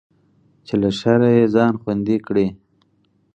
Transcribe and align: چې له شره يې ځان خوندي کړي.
چې 0.65 0.73
له 0.81 0.89
شره 0.99 1.29
يې 1.35 1.45
ځان 1.55 1.73
خوندي 1.81 2.17
کړي. 2.27 2.47